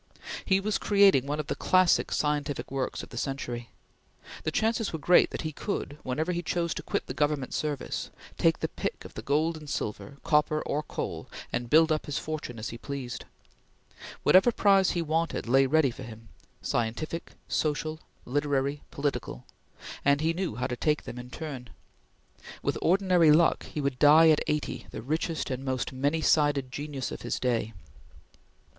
He 0.45 0.59
was 0.59 0.79
creating 0.79 1.27
one 1.27 1.39
of 1.39 1.45
the 1.45 1.53
classic 1.55 2.11
scientific 2.11 2.71
works 2.71 3.03
of 3.03 3.09
the 3.09 3.17
century. 3.19 3.69
The 4.43 4.49
chances 4.49 4.91
were 4.91 4.97
great 4.97 5.29
that 5.29 5.43
he 5.43 5.51
could, 5.51 5.99
whenever 6.01 6.31
he 6.31 6.41
chose 6.41 6.73
to 6.73 6.81
quit 6.81 7.05
the 7.05 7.13
Government 7.13 7.53
service, 7.53 8.09
take 8.35 8.61
the 8.61 8.67
pick 8.67 9.05
of 9.05 9.13
the 9.13 9.21
gold 9.21 9.57
and 9.57 9.69
silver, 9.69 10.17
copper 10.23 10.63
or 10.63 10.81
coal, 10.81 11.29
and 11.53 11.69
build 11.69 11.91
up 11.91 12.07
his 12.07 12.17
fortune 12.17 12.57
as 12.57 12.69
he 12.69 12.79
pleased. 12.79 13.25
Whatever 14.23 14.51
prize 14.51 14.89
he 14.97 15.03
wanted 15.03 15.45
lay 15.47 15.67
ready 15.67 15.91
for 15.91 16.01
him 16.01 16.29
scientific 16.63 17.33
social, 17.47 17.99
literary, 18.25 18.81
political 18.89 19.45
and 20.03 20.19
he 20.19 20.33
knew 20.33 20.55
how 20.55 20.65
to 20.65 20.75
take 20.75 21.03
them 21.03 21.19
in 21.19 21.29
turn. 21.29 21.69
With 22.63 22.75
ordinary 22.81 23.31
luck 23.31 23.65
he 23.65 23.79
would 23.79 23.99
die 23.99 24.29
at 24.29 24.41
eighty 24.47 24.87
the 24.89 25.03
richest 25.03 25.51
and 25.51 25.63
most 25.63 25.93
many 25.93 26.21
sided 26.21 26.71
genius 26.71 27.11
of 27.11 27.21
his 27.21 27.39
day. 27.39 27.73